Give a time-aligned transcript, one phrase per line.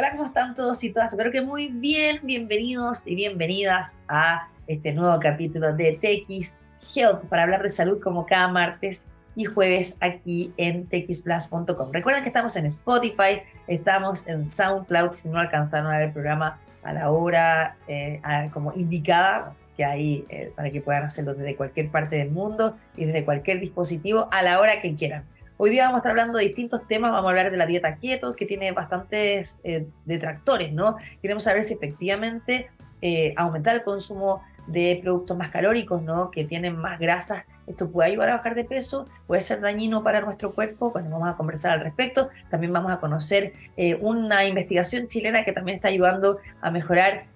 [0.00, 1.12] Hola, ¿cómo están todos y todas?
[1.12, 6.62] Espero que muy bien, bienvenidos y bienvenidas a este nuevo capítulo de TX
[6.96, 11.92] Health para hablar de salud como cada martes y jueves aquí en txplus.com.
[11.92, 16.58] Recuerden que estamos en Spotify, estamos en SoundCloud, si no alcanzaron a ver el programa
[16.82, 18.22] a la hora eh,
[18.54, 23.04] como indicada, que hay eh, para que puedan hacerlo desde cualquier parte del mundo y
[23.04, 25.26] desde cualquier dispositivo a la hora que quieran.
[25.62, 27.98] Hoy día vamos a estar hablando de distintos temas, vamos a hablar de la dieta
[27.98, 30.96] keto, que tiene bastantes eh, detractores, ¿no?
[31.20, 32.70] Queremos saber si efectivamente
[33.02, 36.30] eh, aumentar el consumo de productos más calóricos, ¿no?
[36.30, 40.22] Que tienen más grasas, esto puede ayudar a bajar de peso, puede ser dañino para
[40.22, 45.08] nuestro cuerpo, bueno, vamos a conversar al respecto, también vamos a conocer eh, una investigación
[45.08, 47.26] chilena que también está ayudando a mejorar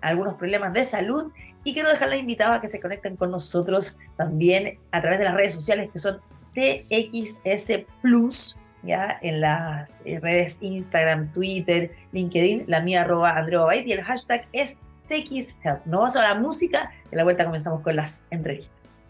[0.00, 1.30] algunos problemas de salud
[1.62, 5.34] y quiero dejarles invitados a que se conecten con nosotros también a través de las
[5.34, 6.20] redes sociales que son
[6.54, 13.92] TXS Plus, ya en las eh, redes Instagram, Twitter, LinkedIn, la mía arroba Andreo y
[13.92, 15.84] el hashtag es TXHealth.
[15.86, 19.04] Nos vamos a la música, y la vuelta comenzamos con las entrevistas.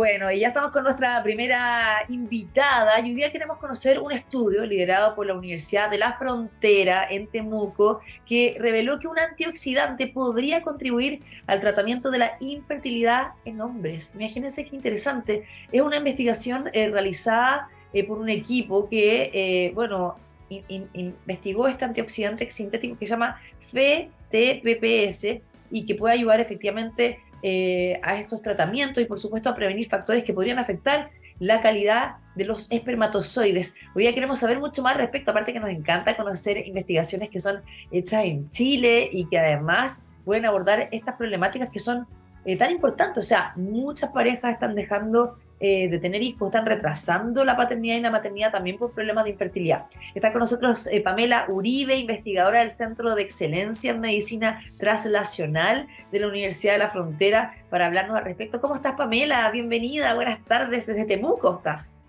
[0.00, 4.64] Bueno, y ya estamos con nuestra primera invitada y hoy día queremos conocer un estudio
[4.64, 10.62] liderado por la Universidad de la Frontera en Temuco que reveló que un antioxidante podría
[10.62, 14.12] contribuir al tratamiento de la infertilidad en hombres.
[14.14, 15.44] Imagínense qué interesante.
[15.70, 20.16] Es una investigación eh, realizada eh, por un equipo que, eh, bueno,
[20.48, 28.16] investigó este antioxidante sintético que se llama FTPPS y que puede ayudar efectivamente eh, a
[28.16, 32.70] estos tratamientos y por supuesto a prevenir factores que podrían afectar la calidad de los
[32.70, 33.74] espermatozoides.
[33.94, 37.62] Hoy día queremos saber mucho más respecto, aparte que nos encanta conocer investigaciones que son
[37.90, 42.06] hechas en Chile y que además pueden abordar estas problemáticas que son
[42.44, 43.24] eh, tan importantes.
[43.24, 48.00] O sea, muchas parejas están dejando eh, de tener hijos, están retrasando la paternidad y
[48.00, 49.88] la maternidad también por problemas de infertilidad.
[50.14, 56.20] Está con nosotros eh, Pamela Uribe, investigadora del Centro de Excelencia en Medicina Translacional de
[56.20, 58.62] la Universidad de la Frontera, para hablarnos al respecto.
[58.62, 59.50] ¿Cómo estás, Pamela?
[59.50, 62.00] Bienvenida, buenas tardes desde Temuco, ¿estás?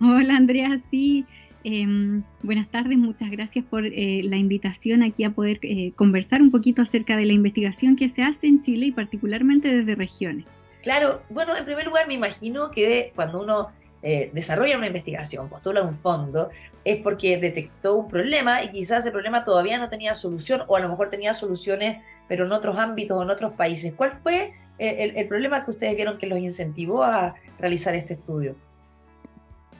[0.00, 1.26] Hola, Andrea, sí.
[1.62, 5.60] Em, buenas tardes, muchas gracias por eh, la invitación aquí a poder
[5.94, 9.94] conversar un poquito acerca de la investigación que se hace en Chile y particularmente desde
[9.94, 10.44] regiones.
[10.86, 13.72] Claro, bueno, en primer lugar me imagino que cuando uno
[14.04, 16.50] eh, desarrolla una investigación, postula un fondo,
[16.84, 20.80] es porque detectó un problema y quizás ese problema todavía no tenía solución o a
[20.80, 23.94] lo mejor tenía soluciones, pero en otros ámbitos o en otros países.
[23.94, 28.54] ¿Cuál fue eh, el, problema que ustedes vieron que los incentivó a realizar este estudio?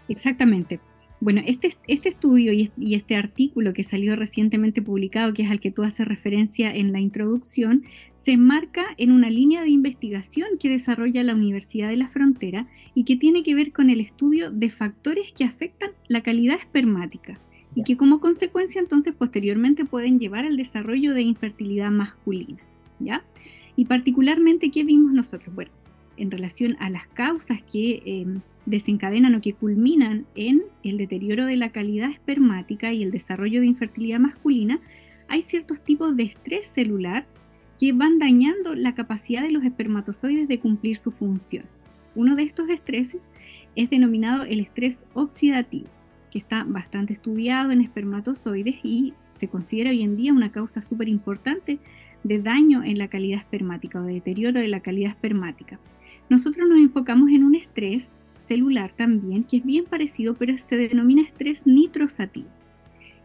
[0.09, 0.81] Exactamente.
[1.21, 5.60] Bueno, este, este estudio y, y, este artículo que salió recientemente publicado, que es al
[5.60, 7.84] que tú haces referencia en la introducción,
[8.16, 13.04] se enmarca en una línea de investigación que desarrolla la Universidad de la Frontera y
[13.04, 17.41] que tiene que ver con el estudio de factores que afectan la calidad espermática
[17.75, 22.59] y que como consecuencia entonces posteriormente pueden llevar al desarrollo de infertilidad masculina,
[22.98, 23.22] ¿ya?
[23.77, 25.54] Y particularmente, ¿qué vimos nosotros?
[25.54, 25.71] Bueno,
[26.16, 31.56] en relación a las causas que em, desencadenan o que culminan en el deterioro de
[31.56, 34.81] la calidad espermática y el desarrollo de infertilidad masculina,
[35.28, 37.27] hay ciertos tipos de estrés celular
[37.78, 41.65] que van dañando la capacidad de los espermatozoides de cumplir su función.
[42.15, 43.22] Uno de estos estreses
[43.77, 45.88] es denominado el estrés oxidativo,
[46.31, 51.09] que está bastante estudiado en espermatozoides y se considera hoy en día una causa súper
[51.09, 51.78] importante
[52.25, 55.78] de daño en la calidad espermática o de deterioro de la calidad espermática.
[56.31, 61.22] Nosotros nos enfocamos en un estrés celular también, que es bien parecido, pero se denomina
[61.22, 62.48] estrés nitrosativo.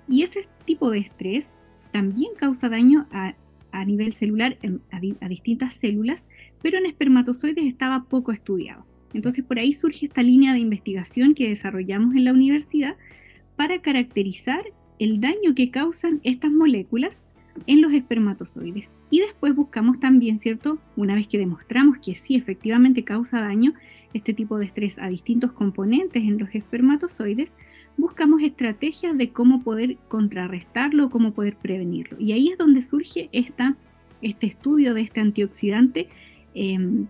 [0.07, 1.51] Y ese tipo de estrés
[1.91, 3.35] también causa daño a
[3.72, 4.57] a nivel celular
[4.91, 6.25] a, distintas células,
[6.61, 8.85] pero en espermatozoides estaba poco estudiado.
[9.13, 12.95] Entonces por ahí surge esta línea de investigación que desarrollamos en la universidad
[13.55, 14.63] para caracterizar
[14.99, 17.19] el daño que causan estas moléculas
[17.67, 18.91] en los espermatozoides.
[19.09, 20.79] Y después buscamos también, ¿cierto?
[20.95, 23.73] Una vez que demostramos que sí efectivamente causa daño
[24.13, 27.53] este tipo de estrés a distintos componentes en los espermatozoides,
[27.97, 32.17] buscamos estrategias de cómo poder contrarrestarlo, cómo poder prevenirlo.
[32.19, 33.75] Y ahí es donde surge esta,
[34.22, 36.09] este estudio de este antioxidante
[36.53, 37.07] em,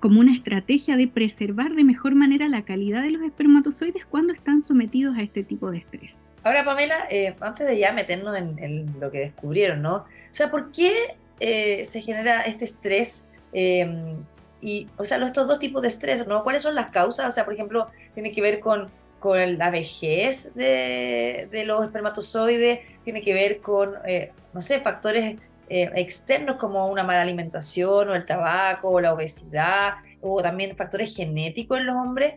[0.00, 4.62] como una estrategia de preservar de mejor manera la calidad de los espermatozoides cuando están
[4.62, 6.16] sometidos a este tipo de estrés.
[6.42, 9.96] Ahora, Pamela, eh, antes de ya meternos en, lo que descubrieron, ¿no?
[9.96, 13.26] O sea, ¿por qué eh, se genera este estrés?
[13.52, 14.24] Em,
[14.60, 16.42] y, o sea, estos dos tipos de estrés, ¿no?
[16.42, 17.26] ¿Cuáles son las causas?
[17.26, 23.22] O sea, por ejemplo, tiene que ver con con la vejez de, los espermatozoides, tiene
[23.22, 25.36] que ver con, eh, no sé, factores
[25.68, 31.78] externos como una mala alimentación o el tabaco o la obesidad o también factores genéticos
[31.78, 32.34] en los hombres.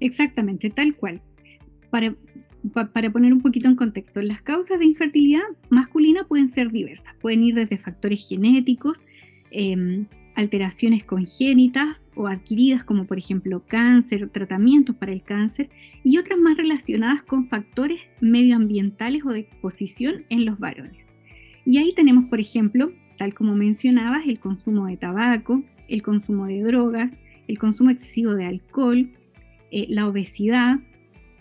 [0.00, 1.20] Exactamente, tal cual.
[1.90, 2.14] Para,
[2.72, 7.44] para poner un poquito en contexto, las causas de infertilidad masculina pueden ser diversas, pueden
[7.44, 9.00] ir desde factores genéticos,
[9.50, 15.68] em, alteraciones congénitas o adquiridas como por ejemplo cáncer, tratamientos para el cáncer
[16.04, 21.04] y otras más relacionadas con factores medioambientales o de exposición en los varones.
[21.66, 26.62] Y ahí tenemos por ejemplo, tal como mencionabas, el consumo de tabaco, el consumo de
[26.62, 27.12] drogas,
[27.48, 29.10] el consumo excesivo de alcohol,
[29.72, 30.78] eh, la obesidad,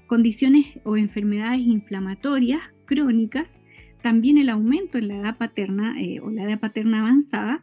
[0.10, 3.54] condiciones o enfermedades inflamatorias crónicas,
[4.02, 7.62] también el aumento en la edad paterna eh, o la edad paterna avanzada,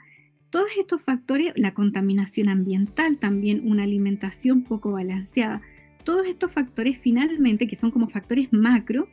[0.51, 5.59] todos estos factores, la contaminación ambiental, también una alimentación poco balanceada,
[6.05, 9.09] todos estos factores finalmente, que son como factores macro,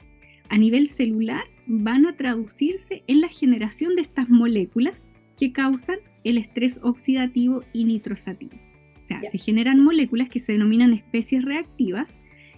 [0.50, 5.02] a nivel celular, van a traducirse en la generación de estas moléculas
[5.40, 8.54] que causan el estrés oxidativo y nitrosativo.
[9.02, 12.16] O sea, se generan moléculas que se denominan especies reactivas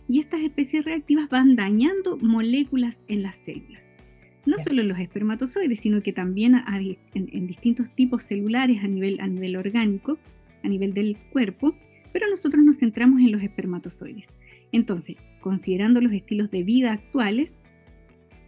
[0.08, 3.82] y estas especies reactivas van dañando moléculas en las células.
[4.46, 6.54] No solo en los espermatozoides, sino que también
[7.14, 10.20] en, distintos tipos celulares a nivel, a nivel orgánico,
[10.64, 11.76] a nivel del cuerpo,
[12.14, 14.28] pero nosotros nos centramos en los espermatozoides.
[14.72, 17.56] Entonces, considerando los estilos de vida actuales,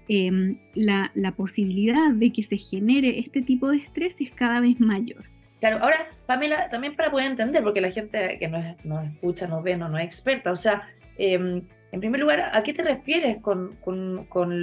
[0.08, 5.26] em, la, posibilidad de que se genere este tipo de estrés es cada vez mayor.
[5.60, 9.64] Claro, ahora, Pamela, también para poder entender, porque la gente que nos, nos escucha, nos
[9.64, 10.88] ve, no, no es experta, o sea,
[11.18, 13.78] Em, en primer lugar, ¿a qué te refieres con,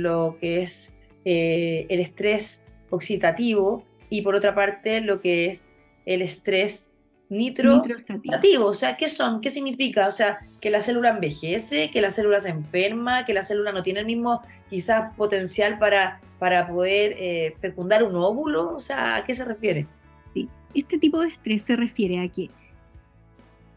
[0.02, 6.22] lo que es eh, el estrés oxidativo y por otra parte lo que es el
[6.22, 6.92] estrés
[7.28, 8.66] nitrosativo?
[8.66, 9.40] O sea, ¿qué son?
[9.40, 10.06] ¿Qué significa?
[10.06, 13.82] O sea, que la célula envejece, que la célula se enferma, que la célula no
[13.82, 18.74] tiene el mismo quizás potencial para, para poder eh, fecundar un óvulo.
[18.74, 19.86] O sea, ¿a qué se refiere?
[20.34, 22.50] Sí, este tipo de estrés se refiere a que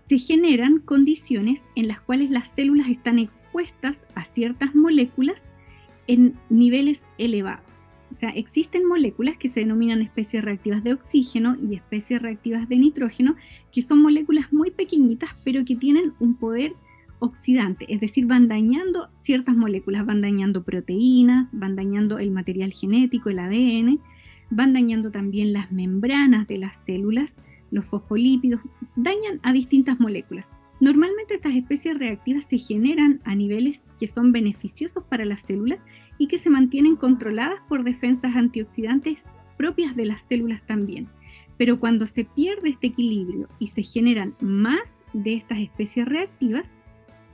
[0.07, 5.45] se generan condiciones en las cuales las células están expuestas a ciertas moléculas
[6.07, 7.65] en niveles elevados.
[8.11, 12.77] O sea, existen moléculas que se denominan especies reactivas de oxígeno y especies reactivas de
[12.77, 13.35] nitrógeno,
[13.71, 16.73] que son moléculas muy pequeñitas, pero que tienen un poder
[17.19, 23.29] oxidante, es decir, van dañando ciertas moléculas, van dañando proteínas, van dañando el material genético,
[23.29, 23.99] el ADN,
[24.49, 27.31] van dañando también las membranas de las células,
[27.71, 28.61] los fosfolípidos,
[28.95, 30.45] dañan a distintas moléculas.
[30.79, 35.79] Normalmente estas especies reactivas se generan a niveles que son beneficiosos para las células
[36.19, 39.23] y que se mantienen controladas por defensas antioxidantes
[39.57, 41.09] propias de las células también.
[41.57, 46.67] Pero cuando se pierde este equilibrio y se generan más de estas especies reactivas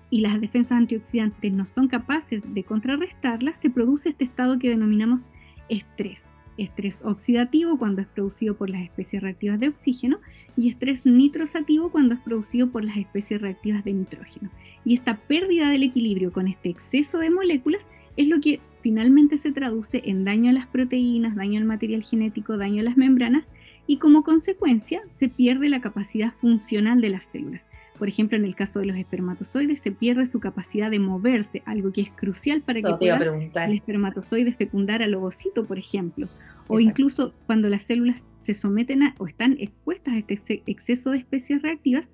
[0.10, 5.20] y las defensas antioxidantes no son capaces de contrarrestarlas, se produce este estado que denominamos
[5.68, 6.26] estrés
[6.58, 10.20] estrés oxidativo cuando es producido por las especies reactivas de oxígeno
[10.56, 14.50] y estrés nitrosativo cuando es producido por las especies reactivas de nitrógeno.
[14.86, 19.52] Y esta pérdida del equilibrio con este exceso de moléculas es lo que finalmente se
[19.52, 23.46] traduce en daño a las proteínas, daño al material genético, daño a las membranas
[23.88, 27.66] y como consecuencia se pierde la capacidad funcional de las células.
[27.98, 31.92] Por ejemplo, en el caso de los espermatozoides se pierde su capacidad de moverse, algo
[31.92, 36.28] que es crucial para que pueda el espermatozoide fecundar al ovocito, por ejemplo.
[36.68, 41.20] O incluso cuando las células se someten a, o están expuestas a este exceso de
[41.20, 42.10] especies reactivas,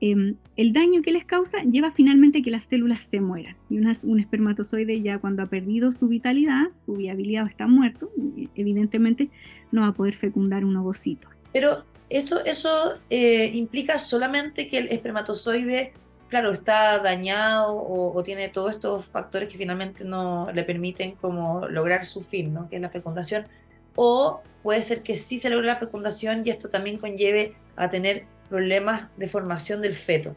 [0.00, 3.56] em, el daño que les causa lleva finalmente a que las células se mueran.
[3.70, 8.10] Y un espermatozoide ya cuando ha perdido su vitalidad, su viabilidad está muerto,
[8.54, 9.30] evidentemente
[9.70, 11.28] no va a poder fecundar un ovocito.
[11.52, 15.94] Pero eso, eso eh, implica solamente que el espermatozoide,
[16.28, 22.04] claro, está dañado o, tiene todos estos factores que finalmente no le permiten como lograr
[22.04, 22.68] su fin, ¿no?
[22.68, 23.46] que es la fecundación.
[23.94, 28.26] O puede ser que sí se logre la fecundación y esto también conlleve a tener
[28.50, 30.36] problemas de formación del feto.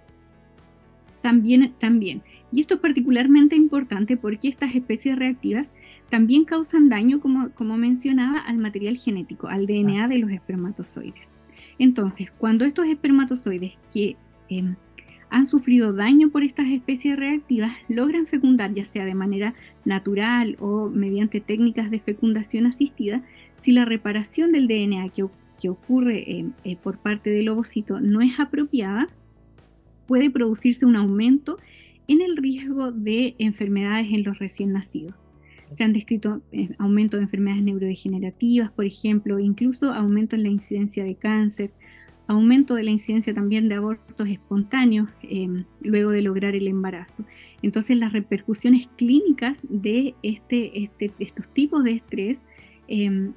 [1.21, 2.23] También, también.
[2.53, 5.67] Y esto es particularmente importante porque estas especies reactivas
[6.09, 11.34] también causan daño, como, como mencionaba, al material genético, al DNA de los espermatozoides.
[11.79, 14.15] Entonces, cuando estos espermatozoides que
[14.49, 14.75] em,
[15.29, 19.53] han sufrido daño por estas especies reactivas logran fecundar, ya sea de manera
[19.83, 23.23] natural o mediante técnicas de fecundación asistida,
[23.61, 25.23] si la reparación del DNA que,
[25.67, 29.09] ocurre em, eh, por parte del ovocito no es apropiada,
[30.05, 31.57] puede producirse un aumento
[32.07, 35.15] en el riesgo de enfermedades en los recién nacidos.
[35.75, 41.03] Se han descrito eh, aumento de enfermedades neurodegenerativas, por ejemplo, incluso aumento en la incidencia
[41.03, 41.71] de cáncer,
[42.27, 47.25] aumento de la incidencia también de abortos espontáneos em, luego de lograr el embarazo.
[47.61, 52.39] Entonces las repercusiones clínicas de este, este estos tipos de estrés
[52.87, 53.33] em,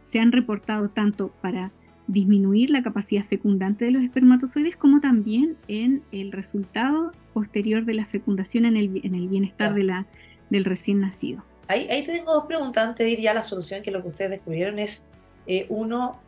[0.00, 1.72] se han reportado tanto para
[2.06, 8.06] disminuir la capacidad fecundante de los espermatozoides como también en el resultado posterior de la
[8.06, 10.06] fecundación en el, en el bienestar de la,
[10.50, 11.44] del recién nacido.
[11.70, 14.08] Ahí, ahí tengo dos preguntas antes de ir ya a la solución, que lo que
[14.08, 15.06] ustedes descubrieron es,
[15.46, 16.20] eh, uno,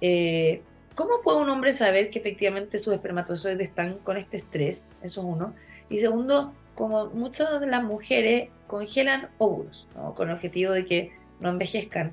[0.00, 0.62] eh,
[0.96, 4.88] ¿cómo puede un hombre saber que efectivamente sus espermatozoides están con este estrés?
[5.00, 5.54] Eso es uno.
[5.88, 9.86] Y segundo, como muchas de las mujeres congelan óvulos,
[10.16, 12.12] con el objetivo de que no envejezcan,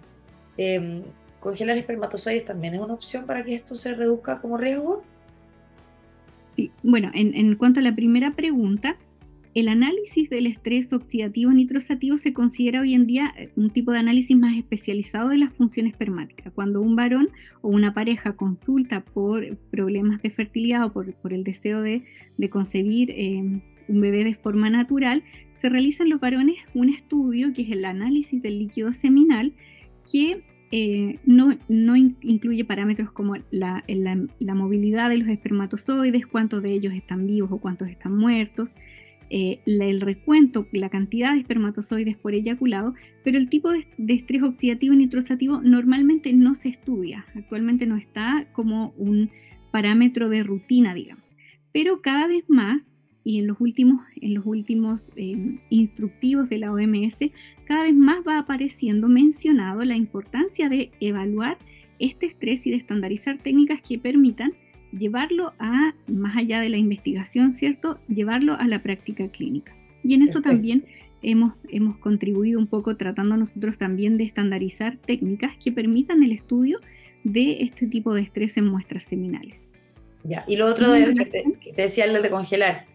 [0.60, 1.02] eh,
[1.40, 5.04] ¿congelar espermatozoides también es una opción para que esto se reduzca como riesgo?
[6.56, 6.72] Sí.
[6.84, 8.96] Bueno, en, en cuanto a la primera pregunta,
[9.56, 14.00] el análisis del estrés oxidativo nitrosativo se considera hoy en día eh, un tipo de
[14.00, 16.52] análisis más especializado de la función espermática.
[16.52, 17.30] Cuando un varón
[17.62, 22.04] o una pareja consulta por problemas de fertilidad o por, el deseo de,
[22.38, 25.24] de concebir eh, un bebé de forma natural,
[25.62, 29.54] se realiza en los varones un estudio que es el análisis del líquido seminal
[30.12, 31.56] que eh, no,
[31.96, 33.84] incluye parámetros como la,
[34.40, 38.70] movilidad de los espermatozoides, cuántos de ellos están vivos o cuántos están muertos,
[39.30, 44.94] eh, el recuento, la cantidad de espermatozoides por eyaculado, pero el tipo de, estrés oxidativo
[44.94, 49.32] y nitrosativo normalmente no se estudia, actualmente no está como un
[49.72, 51.24] parámetro de rutina, digamos.
[51.72, 52.90] Pero cada vez más
[53.24, 57.18] y en los últimos, en los últimos eh, instructivos de la OMS,
[57.66, 61.58] cada vez más va apareciendo mencionado la importancia de evaluar
[61.98, 64.54] este estrés y de estandarizar técnicas que permitan
[64.98, 68.00] llevarlo a, más allá de la investigación, ¿cierto?
[68.08, 69.76] Llevarlo a la práctica clínica.
[70.04, 70.86] Y en eso también
[71.22, 76.80] hemos, hemos contribuido un poco tratando nosotros también de estandarizar técnicas que permitan el estudio
[77.24, 79.62] de este tipo de estrés en muestras seminales.
[80.24, 82.86] Ya, y lo otro de, que, te, decía el de congelar.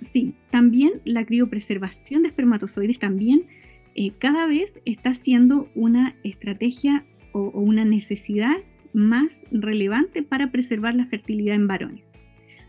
[0.00, 3.46] Sí, también la criopreservación de espermatozoides también
[3.94, 8.56] eh, cada vez está siendo una estrategia o, una necesidad
[8.96, 12.02] más relevante para preservar la fertilidad en varones.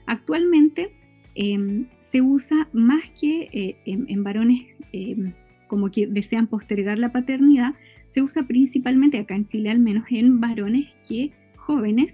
[0.05, 0.91] Actualmente
[1.35, 5.33] em, se usa más que eh, en, varones em,
[5.67, 7.75] como que desean postergar la paternidad,
[8.09, 12.13] se usa principalmente acá en Chile al menos en varones que jóvenes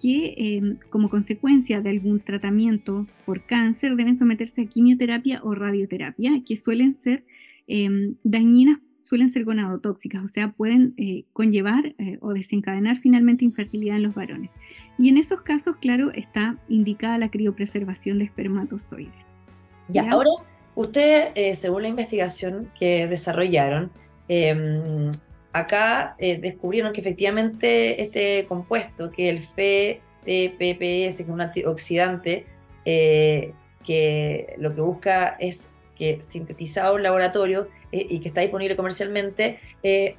[0.00, 6.42] que em, como consecuencia de algún tratamiento por cáncer deben someterse a quimioterapia o radioterapia,
[6.44, 7.24] que suelen ser
[7.66, 13.96] em, dañinas, suelen ser gonadotóxicas, o sea, pueden eh, conllevar eh, o desencadenar finalmente infertilidad
[13.96, 14.50] en los varones.
[14.98, 19.14] Y en esos casos, claro, está indicada la criopreservación de espermatozoides.
[19.88, 20.30] Ya, ahora,
[20.74, 23.92] ustedes, eh, según la investigación que desarrollaron,
[24.26, 25.12] em,
[25.52, 32.44] acá descubrieron que efectivamente este compuesto, que el FTPPS, que es un antioxidante,
[32.84, 37.68] que lo que busca es que sintetizado en laboratorio
[38.08, 39.60] y que está disponible comercialmente,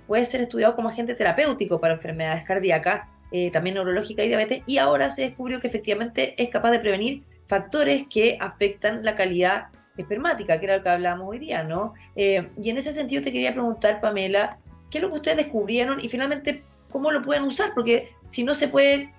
[0.07, 3.07] puede ser estudiado como agente terapéutico para enfermedades cardíacas,
[3.51, 8.05] también neurológica y diabetes, y ahora se descubrió que efectivamente es capaz de prevenir factores
[8.09, 9.67] que afectan la calidad
[9.97, 11.93] espermática, que era lo que hablábamos hoy día, ¿no?
[12.15, 16.09] y en ese sentido te quería preguntar, Pamela, qué es lo que ustedes descubrieron y
[16.09, 19.13] finalmente cómo lo pueden usar, porque si no se puede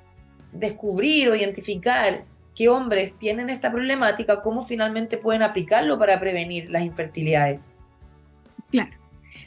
[0.53, 2.25] descubrir o identificar
[2.55, 7.61] qué hombres tienen esta problemática, ¿cómo finalmente pueden aplicarlo para prevenir las infertilidades?
[8.71, 8.93] Claro.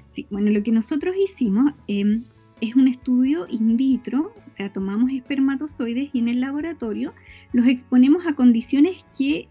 [0.10, 2.24] Sí, bueno, lo que nosotros hicimos em,
[2.60, 7.14] es un estudio in vitro, o sea, tomamos espermatozoides y en el laboratorio
[7.54, 9.48] los exponemos a condiciones que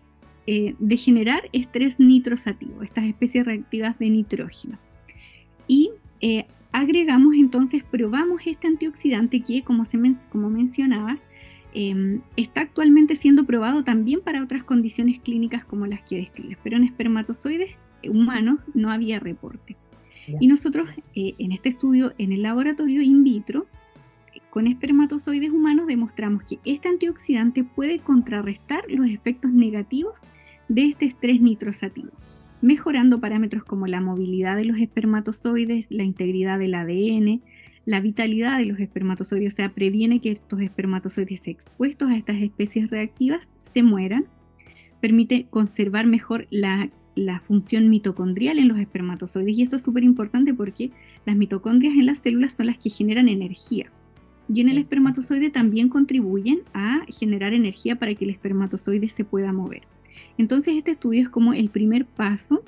[0.47, 4.79] eh, de generar estrés nitrosativo, estas especies reactivas de nitrógeno.
[5.67, 11.23] Y eh, agregamos entonces, probamos este antioxidante que, como, se mencionabas,
[11.73, 16.77] em, está actualmente siendo probado también para otras condiciones clínicas como las que describes, pero
[16.77, 17.77] en espermatozoides
[18.09, 19.77] humanos no había reporte.
[20.41, 23.67] Y nosotros eh, en este estudio en el laboratorio in vitro,
[24.51, 30.19] con espermatozoides humanos, demostramos que este antioxidante puede contrarrestar los efectos negativos
[30.69, 32.11] de este estrés nitrosativo
[32.63, 37.43] mejorando parámetros como la movilidad de los espermatozoides, la integridad del ADN,
[37.87, 42.91] la vitalidad de los espermatozoides, o sea, previene que estos espermatozoides expuestos a estas especies
[42.91, 44.27] reactivas se mueran,
[45.01, 46.91] permite conservar mejor la,
[47.41, 50.91] función mitocondrial en los espermatozoides y esto es súper importante porque
[51.27, 53.91] las mitocondrias en las células son las que generan energía.
[54.53, 59.53] Y en el espermatozoide también contribuyen a generar energía para que el espermatozoide se pueda
[59.53, 59.83] mover.
[60.39, 62.63] Entonces este estudio es como el primer paso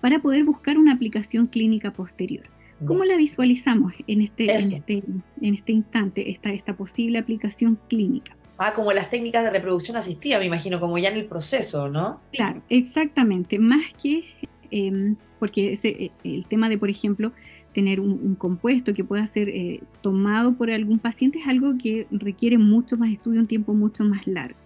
[0.00, 2.44] para poder buscar una aplicación clínica posterior.
[2.86, 5.02] ¿Cómo la visualizamos en este, este,
[5.40, 8.37] en este, instante, esta, esta posible aplicación clínica?
[8.58, 12.20] Ah, como las técnicas de reproducción asistida, me imagino, como ya en el proceso, ¿no?
[12.32, 13.58] Claro, exactamente.
[13.58, 14.24] Más que,
[14.72, 17.32] em, porque ese, el tema de, por ejemplo,
[17.72, 22.58] tener un, compuesto que pueda ser eh, tomado por algún paciente es algo que requiere
[22.58, 24.58] mucho más estudio, un tiempo mucho más largo.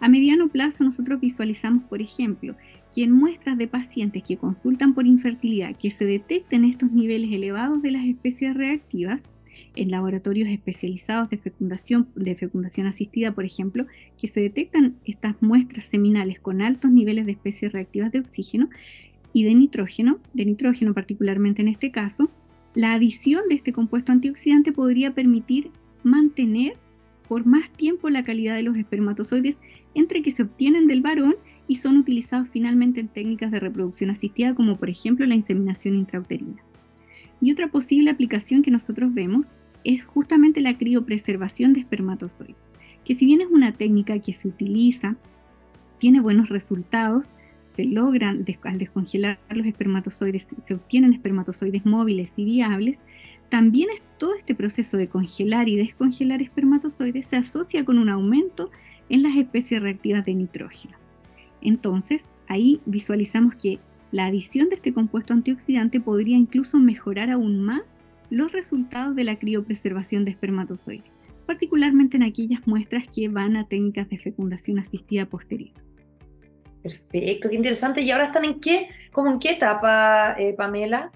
[0.00, 2.56] A mediano plazo nosotros visualizamos, por ejemplo,
[2.92, 7.82] que en muestras de pacientes que consultan por infertilidad que se detecten estos niveles elevados
[7.82, 9.22] de las especies reactivas,
[9.76, 13.86] en laboratorios especializados de fecundación, de fecundación asistida, por ejemplo,
[14.20, 18.68] que se detectan estas muestras seminales con altos niveles de especies reactivas de oxígeno
[19.32, 22.30] y de nitrógeno, de nitrógeno particularmente en este caso,
[22.74, 25.70] la adición de este compuesto antioxidante podría permitir
[26.02, 26.76] mantener
[27.28, 29.58] por más tiempo la calidad de los espermatozoides
[29.94, 31.36] entre que se obtienen del varón
[31.66, 36.62] y son utilizados finalmente en técnicas de reproducción asistida como por ejemplo la inseminación intrauterina.
[37.40, 39.46] Y otra posible aplicación que nosotros vemos
[39.84, 42.56] es justamente la criopreservación de espermatozoides,
[43.04, 45.16] que si bien es una técnica que se utiliza,
[45.98, 47.26] tiene buenos resultados,
[47.66, 52.98] se logran, al descongelar los espermatozoides, se obtienen espermatozoides móviles y viables,
[53.50, 58.70] también todo este proceso de congelar y descongelar espermatozoides se asocia con un aumento
[59.08, 60.96] en las especies reactivas de nitrógeno.
[61.62, 63.78] Entonces, ahí visualizamos que
[64.10, 67.82] la adición de este compuesto antioxidante podría incluso mejorar aún más
[68.30, 71.10] los resultados de la criopreservación de espermatozoides,
[71.46, 75.72] particularmente en aquellas muestras que van a técnicas de fecundación asistida posterior.
[76.82, 78.02] Perfecto, qué interesante.
[78.02, 81.10] ¿Y ahora están en qué, como en qué etapa, eh, Pamela?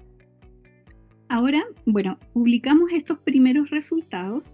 [1.28, 4.44] Ahora, bueno, publicamos estos primeros resultados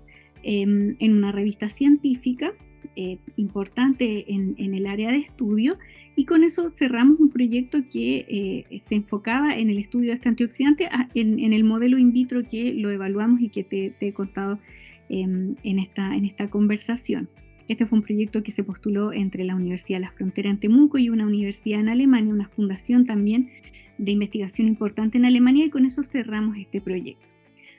[0.42, 2.52] em, en una revista científica
[2.94, 5.74] eh, importante en, el área de estudio
[6.18, 8.26] y con eso cerramos un proyecto que
[8.70, 12.74] eh, se enfocaba en el estudio de este antioxidante en, el modelo in vitro que
[12.74, 14.58] lo evaluamos y que te, he contado
[15.08, 17.28] em, en, esta, en esta conversación.
[17.68, 20.98] Este fue un proyecto que se postuló entre la Universidad de la Frontera en Temuco
[20.98, 23.50] y una universidad en Alemania, una fundación también
[23.96, 27.28] de investigación importante en Alemania y con eso cerramos este proyecto.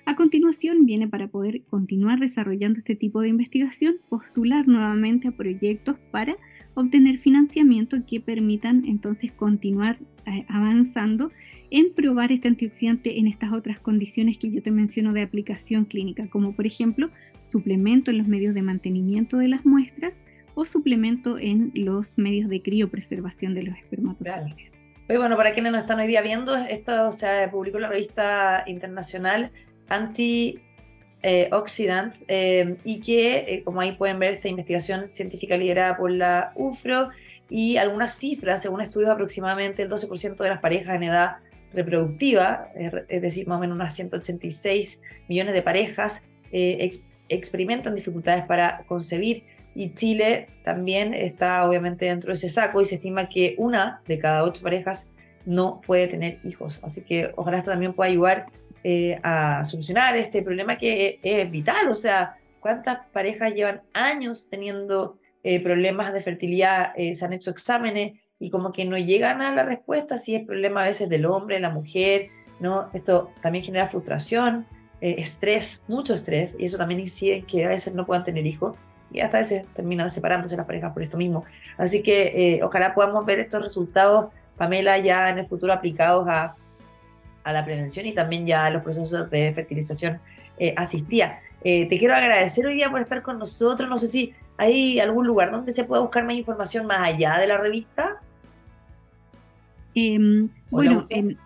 [0.05, 5.98] A continuación viene para poder continuar desarrollando este tipo de investigación, postular nuevamente a proyectos
[6.10, 6.38] para
[6.80, 11.32] obtener financiamiento que permitan entonces continuar eh, avanzando
[11.72, 16.28] en probar este antioxidante en estas otras condiciones que yo te menciono de aplicación clínica,
[16.30, 17.10] como por ejemplo
[17.52, 20.13] suplemento en los medios de mantenimiento de las muestras
[20.56, 24.72] o suplemento en los medios de criopreservación de los espermatozoides.
[25.08, 29.52] bueno, para quienes nos están hoy día viendo, esto se publicó en la revista internacional
[29.89, 30.68] antioxidants
[31.21, 31.49] eh,
[32.27, 37.10] eh, y que, eh, como ahí pueden ver, esta investigación científica liderada por la UFRO
[37.49, 41.38] y algunas cifras, según estudios, aproximadamente el 12% de las parejas en edad
[41.73, 42.69] reproductiva,
[43.10, 49.43] es decir, más o menos unas 186 millones de parejas, experimentan dificultades para concebir
[49.75, 54.17] y Chile también está obviamente dentro de ese saco y se estima que una de
[54.17, 55.10] cada ocho parejas
[55.45, 56.79] no puede tener hijos.
[56.84, 58.45] Así que ojalá esto también pueda ayudar
[58.84, 61.89] eh, a solucionar este problema que es vital.
[61.89, 66.94] O sea, ¿cuántas parejas llevan años teniendo eh, problemas de fertilidad?
[66.96, 70.46] Eh, se han hecho exámenes y como que no llegan a la respuesta si es
[70.46, 72.30] problema a veces del hombre, de la mujer,
[72.62, 72.89] ¿no?
[72.94, 74.65] Esto también genera frustración,
[75.02, 78.78] estrés, mucho estrés, y eso también incide en que a veces no puedan tener hijos
[79.12, 81.44] y hasta a veces terminan separándose las parejas por esto mismo.
[81.78, 86.56] Así que ojalá podamos ver estos resultados, Pamela, ya en el futuro aplicados a
[87.43, 90.19] a la prevención y también ya a los procesos de fertilización
[90.58, 91.39] eh, asistida.
[91.63, 93.89] Eh, te quiero agradecer hoy día por estar con nosotros.
[93.89, 97.47] No sé si hay algún lugar donde se pueda buscar más información más allá de
[97.47, 98.17] la revista.
[99.95, 101.38] Em, bueno, en,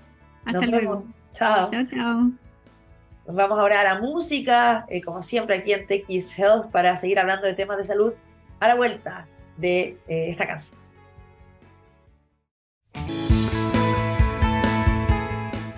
[0.46, 1.04] Hasta luego.
[1.34, 1.70] Chao.
[1.70, 2.43] Chao, chao.
[3.26, 7.20] Nos vamos ahora a la música, eh, como siempre aquí en TX Health, para seguir
[7.20, 8.14] hablando de temas de salud
[8.60, 10.84] a la vuelta de eh, esta canción.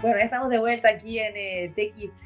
[0.06, 1.74] Bueno, ya estamos de vuelta aquí en eh,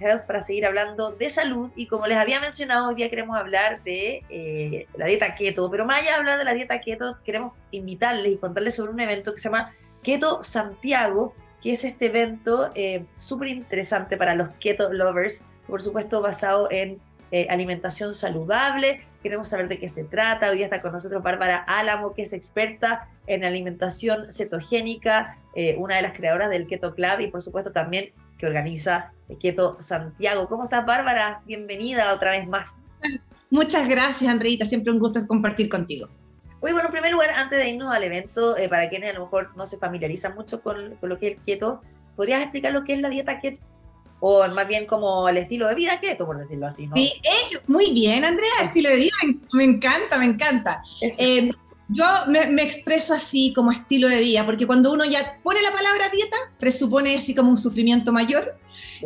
[0.02, 3.82] Health para seguir hablando de salud y como les había mencionado, hoy día queremos hablar
[3.84, 7.54] de eh, la dieta keto, pero más allá de hablar de la dieta keto, queremos
[7.72, 9.72] invitarles y contarles sobre un evento que se llama
[10.04, 12.72] Keto Santiago, que es este evento
[13.18, 17.00] súper interesante para los keto lovers, por supuesto basado en
[17.50, 20.50] alimentación saludable, Queremos saber de qué se trata.
[20.50, 25.98] Hoy día está con nosotros Bárbara Álamo, que es experta en alimentación cetogénica, eh, una
[25.98, 30.48] de las creadoras del Keto Club y por supuesto también que organiza Keto Santiago.
[30.48, 31.42] ¿Cómo estás, Bárbara?
[31.46, 32.98] Bienvenida otra vez más.
[33.50, 34.66] Muchas gracias, Andreita.
[34.66, 36.08] Siempre un gusto compartir contigo.
[36.62, 39.26] Muy bueno, en primer lugar, antes de irnos al evento, eh, para quienes a lo
[39.26, 41.82] mejor no se familiarizan mucho con, con, lo que es el keto,
[42.16, 43.62] ¿podrías explicar lo que es la dieta keto?
[44.20, 46.96] O más bien como el estilo de vida keto, por decirlo así, ¿no?
[46.98, 47.14] Sí,
[47.68, 49.16] muy bien, Andrea, estilo de vida,
[49.54, 50.84] me, encanta, me encanta.
[51.02, 51.50] Eh,
[51.88, 56.10] yo me, expreso así como estilo de vida, porque cuando uno ya pone la palabra
[56.10, 58.60] dieta, presupone así como un sufrimiento mayor.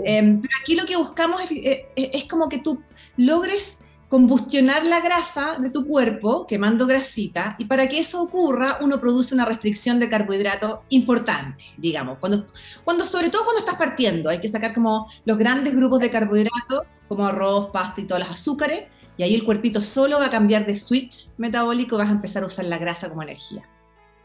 [0.03, 2.83] Eh, pero aquí lo que buscamos es, es, como que tú
[3.15, 3.77] logres
[4.13, 9.33] combustionar la grasa de tu cuerpo, quemando grasita, y para que eso ocurra, uno produce
[9.33, 12.19] una restricción de carbohidrato importante, digamos.
[12.19, 12.45] Cuando,
[12.83, 16.83] cuando, sobre todo cuando estás partiendo, hay que sacar como los grandes grupos de carbohidratos,
[17.07, 18.83] como arroz, pasta y todas las azúcares,
[19.17, 22.43] y ahí el cuerpito solo va a cambiar de switch metabólico y vas a empezar
[22.43, 23.67] a usar la grasa como energía.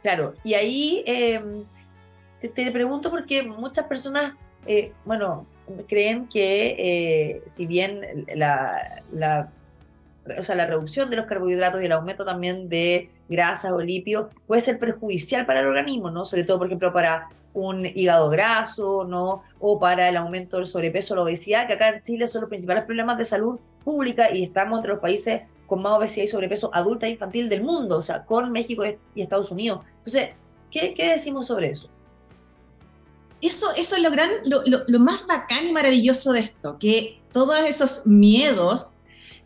[0.03, 1.65] Claro, y ahí em,
[2.43, 4.35] te, pregunto porque muchas personas,
[4.67, 5.47] eh, bueno,
[5.89, 9.51] creen que eh, si bien la
[10.39, 14.29] o sea, la reducción de los carbohidratos y el aumento también de grasas o lípidos
[14.47, 16.25] puede ser perjudicial para el organismo, ¿no?
[16.25, 19.43] Sobre todo, por ejemplo, para un hígado graso, ¿no?
[19.61, 22.85] O para el aumento del sobrepeso la obesidad, que acá en Chile son los principales
[22.85, 27.07] problemas de salud pública y estamos entre los países con más obesidad y sobrepeso adulta
[27.07, 29.81] e infantil del mundo, o sea, con México y Estados Unidos.
[29.99, 30.31] Entonces,
[30.71, 31.91] ¿qué, decimos sobre eso?
[33.41, 38.07] Eso, eso es lo, gran, lo más bacán y maravilloso de esto, que todos esos
[38.07, 38.97] miedos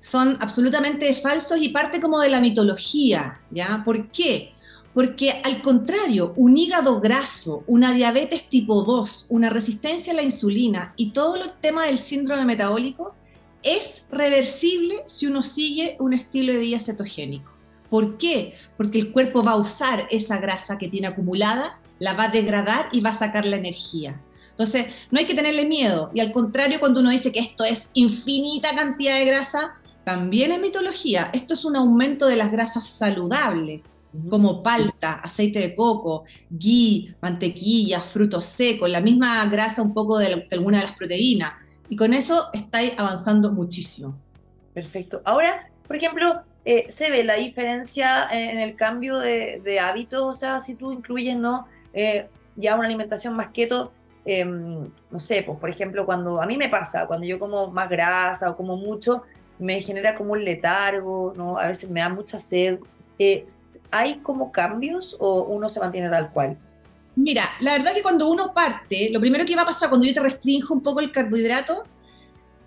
[0.02, 3.82] son absolutamente falsos y parte como de la mitología, ¿ya?
[3.84, 4.52] ¿Por qué?
[4.92, 10.92] Porque al contrario, un hígado graso, una diabetes tipo 2, una resistencia a la insulina
[10.96, 13.14] y todo el tema del síndrome metabólico
[13.62, 17.52] es reversible si uno sigue un estilo de vida cetogénico.
[17.88, 18.54] ¿Por qué?
[18.76, 22.88] Porque el cuerpo va a usar esa grasa que tiene acumulada, la va a degradar
[22.90, 24.20] y va a sacar la energía.
[24.50, 26.10] Entonces, no hay que tenerle miedo.
[26.12, 30.62] Y al contrario, cuando uno dice que esto es infinita cantidad de grasa, también en
[30.62, 33.92] mitología, esto es un aumento de las grasas saludables,
[34.28, 40.46] como palta, aceite de coco, ghee, mantequilla, frutos secos, la misma grasa un poco de,
[40.52, 41.52] alguna de las proteínas.
[41.88, 44.14] Y con eso estáis avanzando muchísimo.
[44.74, 45.22] Perfecto.
[45.24, 50.60] Ahora, por ejemplo, eh, se ve la diferencia en el cambio de, hábitos, o sea,
[50.60, 51.66] si tú incluyes, ¿no?
[51.92, 53.92] Eh, ya una alimentación más keto,
[54.24, 57.88] em, no sé, pues por ejemplo, cuando a mí me pasa, cuando yo como más
[57.88, 59.22] grasa o como mucho,
[59.58, 61.58] me genera como un letargo, ¿no?
[61.58, 62.78] A veces me da mucha sed.
[63.18, 63.46] Eh,
[63.90, 66.56] ¿Hay como cambios o uno se mantiene tal cual?
[67.14, 70.14] Mira, la verdad que cuando uno parte, lo primero que va a pasar cuando yo
[70.14, 71.84] te restringo un poco el carbohidrato,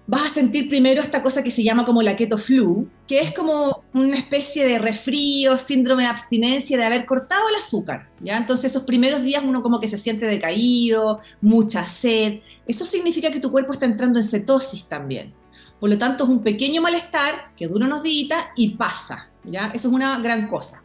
[0.08, 3.34] vas a sentir primero esta cosa que se llama como la keto flu, que es
[3.34, 8.38] como una especie de resfrío, síndrome de abstinencia, de haber cortado el azúcar, ¿ya?
[8.38, 13.39] Entonces esos primeros días uno como que se siente decaído, mucha sed, eso significa que
[13.39, 15.34] tu cuerpo está entrando en cetosis también.
[15.80, 19.30] Por lo tanto, es un pequeño malestar que dura unos días y pasa.
[19.44, 19.72] ¿ya?
[19.74, 20.84] Eso es una gran cosa.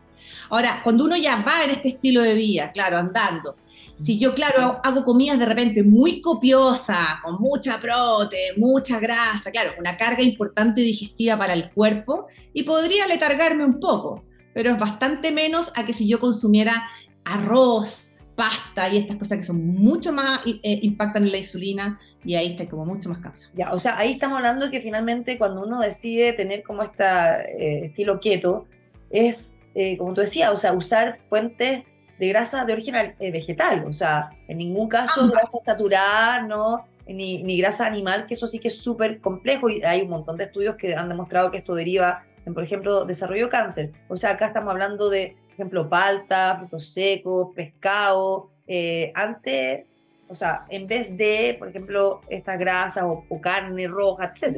[0.51, 3.57] Ahora, cuando uno ya va en este estilo de vida, claro, andando,
[3.95, 9.73] si yo, claro, hago comidas de repente muy copiosas, con mucha prote, mucha grasa, claro,
[9.79, 14.25] una carga importante digestiva para el cuerpo y podría letargarme un poco,
[14.55, 16.91] pero es bastante menos a que si yo consumiera
[17.25, 22.37] arroz, pasta y estas cosas que son mucho más, eh, impactan en la insulina y
[22.37, 23.53] ahí está como mucho más cansado.
[23.55, 28.19] Ya, o sea, ahí estamos hablando que finalmente cuando uno decide tener como este estilo
[28.19, 28.67] keto,
[29.11, 31.85] es, eh, como tú decías, o sea, usar fuentes
[32.19, 36.87] de grasa de origen vegetal, o sea, en ningún caso grasa saturada, ¿no?
[37.07, 40.39] Ni, ni grasa animal, que eso sí que es súper complejo y hay un montón
[40.39, 43.93] de estudios que han demostrado que esto deriva en, por ejemplo, desarrollo de cáncer.
[44.09, 49.85] O sea, acá estamos hablando de ejemplo, palta, frutos secos, pescado, eh, antes,
[50.29, 54.57] o sea, en vez de, por ejemplo, esta grasa o, carne roja, etc.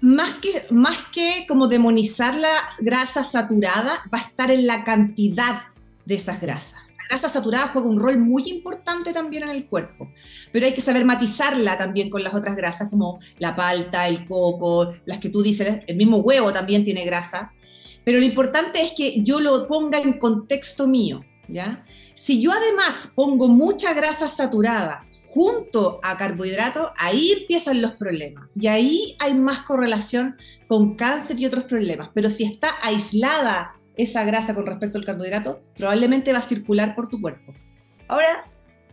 [0.00, 5.62] más que, más que como demonizar la grasa saturada, va a estar en la cantidad
[6.04, 6.80] de esas grasas.
[6.96, 10.10] La grasa saturada juega un rol muy importante también en el cuerpo,
[10.50, 14.94] pero hay que saber matizarla también con las otras grasas como la palta, el coco,
[15.04, 17.52] las que tú dices, el mismo huevo también tiene grasa,
[18.08, 21.84] pero lo importante es que yo lo ponga en contexto mío, ¿ya?
[22.14, 28.48] Si yo además pongo mucha grasa saturada junto a carbohidratos, ahí empiezan los problemas.
[28.58, 32.08] Y ahí hay más correlación con cáncer y otros problemas.
[32.14, 37.10] Pero si está aislada esa grasa con respecto al carbohidrato, probablemente va a circular por
[37.10, 37.52] tu cuerpo.
[38.08, 38.47] Ahora,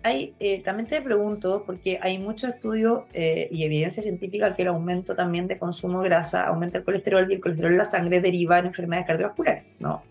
[0.07, 5.15] eh, también te pregunto, porque hay muchos estudios eh, y evidencia científica que el aumento
[5.15, 8.59] también de consumo de grasa aumenta el colesterol y el colesterol en la sangre deriva
[8.59, 10.03] en enfermedades cardiovasculares, ¿no?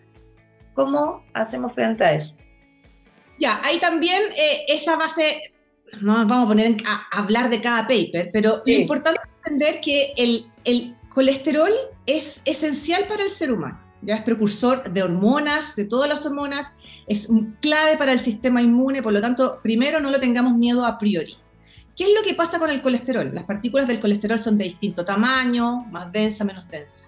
[0.74, 2.34] ¿Cómo hacemos frente a eso?
[3.38, 5.40] Ya, hay también eh, esa base,
[6.00, 9.80] no nos vamos a poner a hablar de cada paper, pero lo importante es entender
[9.80, 11.70] que el, el colesterol
[12.06, 13.83] es esencial para el ser humano.
[14.04, 16.72] Ya es precursor de hormonas, de todas las hormonas,
[17.06, 17.28] es
[17.60, 21.36] clave para el sistema inmune, por lo tanto, primero no lo tengamos miedo a priori.
[21.96, 23.30] ¿Qué es lo que pasa con el colesterol?
[23.32, 27.06] Las partículas del colesterol son de distinto tamaño, más densa, menos densa.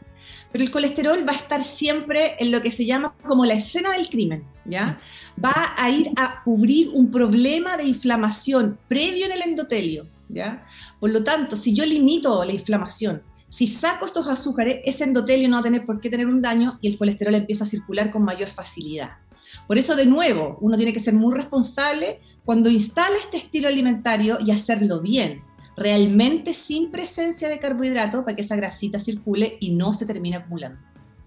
[0.53, 3.93] Pero el colesterol va a estar siempre en lo que se llama como la escena
[3.93, 4.99] del crimen, ¿ya?
[5.45, 10.65] Va a ir a cubrir un problema de inflamación previo en el endotelio, ¿ya?
[11.01, 15.57] Por lo tanto, si yo limito la inflamación, si saco estos azúcares, ese endotelio no
[15.57, 18.23] va a tener por qué tener un daño y el colesterol empieza a circular con
[18.23, 19.19] mayor facilidad.
[19.67, 24.39] Por eso, de nuevo, uno tiene que ser muy responsable cuando instala este estilo alimentario
[24.45, 25.43] y hacerlo bien,
[25.77, 30.79] realmente sin presencia de carbohidratos para que esa grasita circule y no se termine acumulando.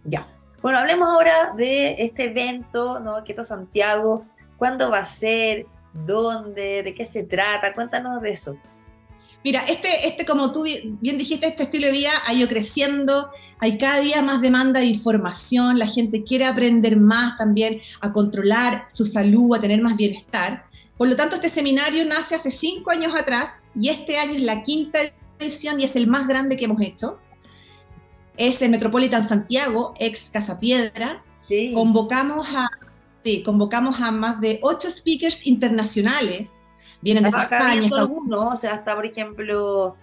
[0.03, 0.27] Ya.
[0.62, 3.23] Bueno, hablemos ahora de este evento, ¿no?
[3.23, 4.25] Keto Santiago.
[4.58, 5.65] ¿Cuándo va a ser?
[5.93, 6.84] ¿Dónde?
[6.84, 7.73] ¿De qué se trata?
[7.73, 8.58] Cuéntanos de eso.
[9.43, 13.78] Mira, este, este, como tú bien dijiste, este estilo de vida ha ido creciendo, hay
[13.78, 19.06] cada día más demanda de información, la gente quiere aprender más también a controlar su
[19.06, 20.65] salud, a tener más bienestar.
[20.97, 24.63] Por lo tanto, este seminario nace hace cinco años atrás y este año es la
[24.63, 24.99] quinta
[25.39, 27.17] edición y es el más grande que hemos hecho.
[28.36, 31.23] Es el Metropolitan Santiago, ex Casa Piedra.
[31.47, 31.71] Sí.
[31.73, 32.69] Convocamos a,
[33.10, 36.60] sí, convocamos a más de ocho speakers internacionales
[37.01, 37.81] vienen de España.
[37.81, 39.95] Estados o sea, está por ejemplo,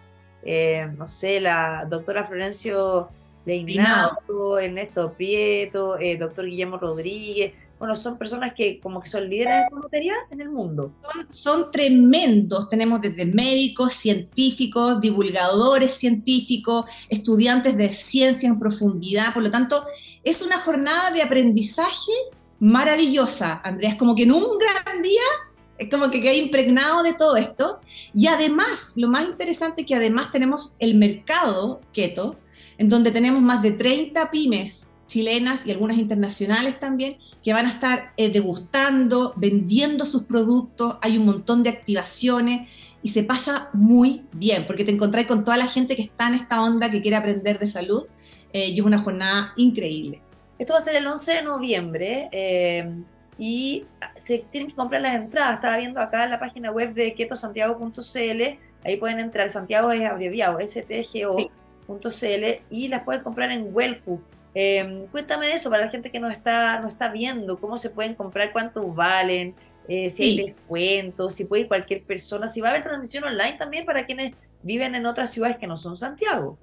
[0.42, 3.08] eh, no sé, la doctora Florencio
[3.44, 7.54] Leinato, Ernesto Prieto, eh, doctor Guillermo Rodríguez.
[7.78, 10.92] Bueno, son personas que como que son líderes de esta materia en el mundo.
[11.12, 19.42] Son, son, tremendos, tenemos desde médicos, científicos, divulgadores científicos, estudiantes de ciencia en profundidad, por
[19.42, 19.84] lo tanto,
[20.24, 22.12] es una jornada de aprendizaje
[22.58, 25.45] maravillosa, Andrea, como que en un gran día es
[25.90, 27.80] como que queda impregnado de todo esto.
[28.14, 32.36] Y además, lo más interesante es que además tenemos el mercado keto,
[32.78, 37.70] en donde tenemos más de 30 pymes chilenas y algunas internacionales también, que van a
[37.70, 42.68] estar eh, degustando, vendiendo sus productos, hay un montón de activaciones
[43.02, 46.34] y se pasa muy bien, porque te encontrás con toda la gente que está en
[46.34, 48.04] esta onda, que quiere aprender de salud,
[48.52, 50.22] eh, y es una jornada increíble.
[50.58, 52.28] Esto va a ser el 11 de noviembre.
[52.32, 52.90] Eh,
[53.38, 53.84] y
[54.16, 55.56] se tienen que comprar las entradas.
[55.56, 58.42] Estaba viendo acá en la página web de ketosantiago.cl,
[58.84, 64.22] ahí pueden entrar, Santiago es abreviado, stgo.cl, y las pueden comprar en Wellcook.
[64.54, 67.90] Em, cuéntame de eso para la gente que no está, no está viendo, cómo se
[67.90, 69.54] pueden comprar, cuántos valen,
[69.86, 73.58] eh, si hay descuentos, si puede ir cualquier persona, si va a haber transmisión online
[73.58, 76.58] también para quienes viven en otras ciudades que no son Santiago.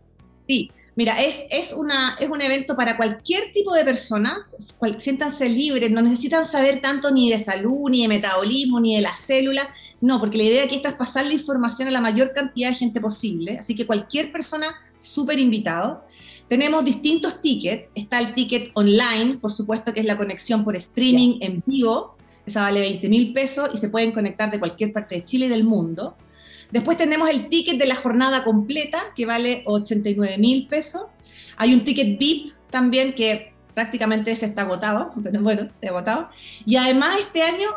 [0.47, 4.47] Sí, Mira, es, es, una, es un evento para cualquier tipo de persona,
[4.99, 9.19] siéntanse libres, no necesitan saber tanto ni de salud, ni de metabolismo, ni de las
[9.19, 9.67] células,
[10.01, 13.01] no, porque la idea aquí es traspasar la información a la mayor cantidad de gente
[13.01, 14.67] posible, así que cualquier persona
[14.99, 16.03] súper invitado.
[16.47, 21.37] Tenemos distintos tickets, está el ticket online, por supuesto que es la conexión por streaming
[21.41, 25.23] en vivo, esa vale 20 mil pesos y se pueden conectar de cualquier parte de
[25.23, 26.15] Chile y del mundo.
[26.73, 31.05] Después tenemos el ticket de la jornada completa, que vale 89 mil pesos.
[31.57, 36.29] Hay un ticket VIP también que prácticamente se está agotado, pero bueno, está agotado.
[36.65, 37.69] Y además este año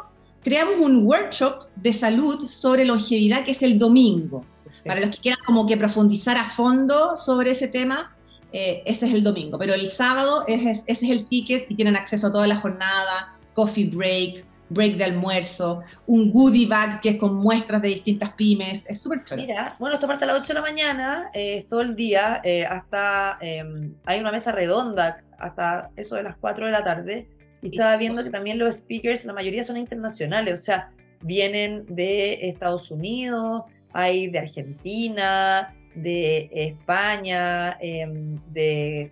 [0.43, 4.47] creamos un workshop de salud sobre longevidad que es el domingo.
[4.87, 8.17] Para los que quieran como que profundizar a fondo sobre ese tema,
[8.51, 9.59] eh, ese es el domingo.
[9.59, 13.91] Pero el sábado ese es el ticket y tienen acceso a toda la jornada, coffee
[13.91, 19.01] break, break de almuerzo, un goodie bag que es con muestras de distintas pymes, es
[19.01, 19.43] súper chulo.
[19.43, 22.65] Mira, bueno, esto parte a las 8 de la mañana, eh, todo el día, eh,
[22.65, 27.29] hasta em, hay una mesa redonda hasta eso de las 4 de la tarde,
[27.63, 30.91] y estaba viendo que también los speakers, la mayoría son internacionales, o sea,
[31.23, 39.11] vienen de Estados Unidos, hay de Argentina, de España, em, de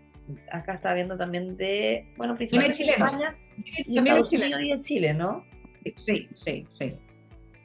[0.51, 3.37] acá estaba viendo también de, bueno, principalmente de España,
[3.95, 4.51] también de Chile.
[4.63, 5.45] y Chile, ¿no?
[5.97, 6.95] Sí, sí, sí.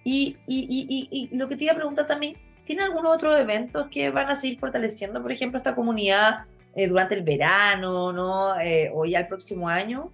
[0.04, 3.88] Y, y, y, y, lo que te iba a preguntar también, ¿tiene algunos otros eventos
[3.90, 8.60] que van a seguir fortaleciendo, por ejemplo, esta comunidad eh, durante el verano, ¿no?
[8.60, 10.12] Eh, o ya el próximo año?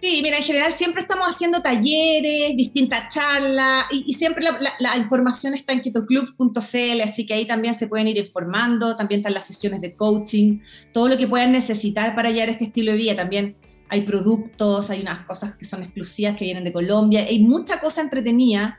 [0.00, 5.54] Sí, mira, en general siempre estamos haciendo talleres, distintas charlas y, siempre la, la, información
[5.54, 9.80] está en ketoclub.cl, así que ahí también se pueden ir informando, también están las sesiones
[9.80, 10.60] de coaching,
[10.92, 13.16] todo lo que puedan necesitar para hallar este estilo de vida.
[13.16, 13.56] También
[13.88, 18.00] hay productos, hay unas cosas que son exclusivas que vienen de Colombia, hay mucha cosa
[18.00, 18.78] entretenida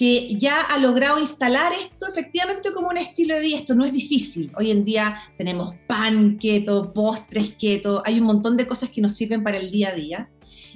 [0.00, 3.58] que ya ha logrado instalar esto efectivamente como un estilo de vida.
[3.58, 4.50] Esto no es difícil.
[4.56, 9.14] Hoy en día tenemos pan keto, postres keto, hay un montón de cosas que nos
[9.14, 10.30] sirven para el día a día.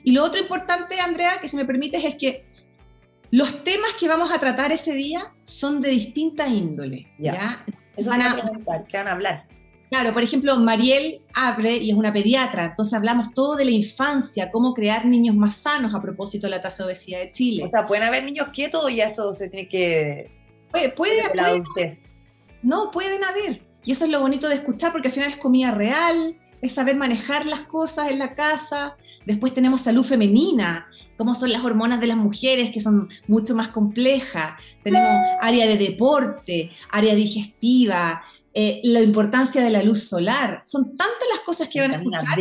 [0.04, 2.44] Y lo otro importante, Andrea, que si me permites, es que
[3.30, 7.06] Los temas que vamos a tratar ese día son de distinta índole.
[7.18, 7.64] ¿ya?
[7.96, 9.48] Eso van a, preguntar, ¿qué van a hablar?
[9.94, 14.50] Claro, por ejemplo, Mariel abre y es una pediatra, entonces hablamos todo de la infancia,
[14.50, 17.62] cómo crear niños más sanos a propósito de la tasa de obesidad de Chile.
[17.64, 20.32] O sea, ¿pueden haber niños quietos o ya esto se tiene que...
[20.72, 21.22] Puede, puede,
[22.64, 23.62] no, pueden haber.
[23.84, 26.96] Y eso es lo bonito de escuchar porque al final es comida real, es saber
[26.96, 28.96] manejar las cosas en la casa.
[29.26, 33.68] Después tenemos salud femenina, cómo son las hormonas de las mujeres, que son mucho más
[33.68, 34.54] complejas.
[34.82, 40.60] Tenemos área de deporte, área digestiva, eh, la importancia de la luz solar.
[40.62, 42.38] Son tantas las cosas que van a escuchar.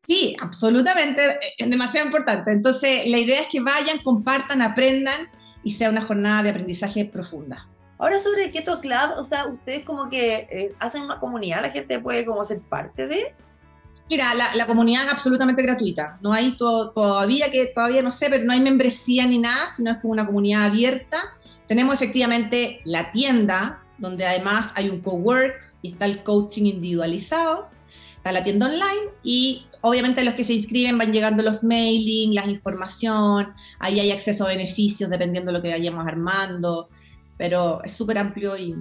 [0.00, 2.52] Sí, absolutamente, eh, es demasiado importante.
[2.52, 5.28] Entonces, la idea es que vayan, compartan, aprendan
[5.62, 7.68] y sea una jornada de aprendizaje profunda.
[7.98, 11.98] Ahora sobre Keto Club, o sea, ustedes como que eh, hacen una comunidad, la gente
[11.98, 13.34] puede como ser parte de.
[14.08, 16.18] Mira, la, comunidad es absolutamente gratuita.
[16.22, 19.96] No hay todavía, que todavía no sé, pero no hay membresía ni nada, sino es
[19.98, 21.18] como una comunidad abierta.
[21.66, 27.68] Tenemos efectivamente la tienda, donde además hay un cowork y está el coaching individualizado.
[28.16, 32.46] Está la tienda online y obviamente los que se inscriben van llegando los mailing, la
[32.46, 36.88] información, ahí hay acceso a beneficios dependiendo de lo que vayamos armando
[37.36, 38.74] pero es súper amplio y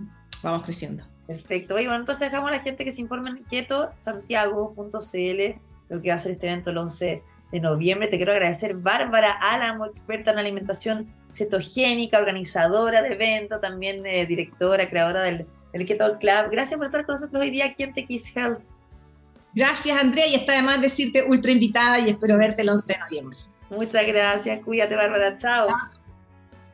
[0.43, 1.03] vamos creciendo.
[1.27, 1.79] Perfecto.
[1.79, 6.09] Y bueno, entonces dejamos a la gente que se informe en Keto, santiago.cl, lo que
[6.09, 8.07] va a ser este evento el 11 de noviembre.
[8.07, 14.89] Te quiero agradecer, Bárbara Álamo, experta en alimentación cetogénica, organizadora de evento, también eh, directora,
[14.89, 15.45] creadora del,
[15.85, 16.49] Keto Club.
[16.51, 18.59] Gracias por estar con nosotros hoy día aquí en Health.
[19.53, 23.37] Gracias, Andrea, y está además decirte ultra invitada y espero verte el 11 de noviembre.
[23.69, 25.67] Muchas gracias, cuídate, Bárbara, chao.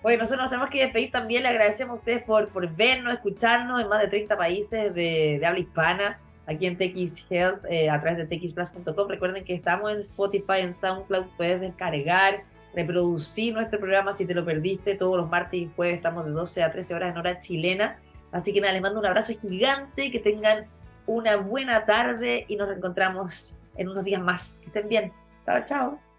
[0.03, 1.43] Oye, nosotros nos tenemos que despedir también.
[1.43, 5.45] Le agradecemos a ustedes por, por vernos, escucharnos en más de 30 países de, de
[5.45, 9.07] habla hispana, aquí en TX Health, eh, a través de txplus.com.
[9.07, 11.25] Recuerden que estamos en Spotify, en SoundCloud.
[11.37, 12.43] Puedes descargar,
[12.73, 14.95] reproducir nuestro programa si te lo perdiste.
[14.95, 17.99] Todos los martes y jueves estamos de 12 a 13 horas en hora chilena.
[18.31, 20.11] Así que nada, les mando un abrazo gigante.
[20.11, 20.67] Que tengan
[21.05, 24.55] una buena tarde y nos reencontramos en unos días más.
[24.61, 25.13] Que estén bien.
[25.45, 26.10] Chao, chao.